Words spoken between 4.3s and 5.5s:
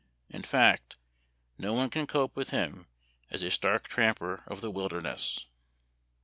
of the wilderness."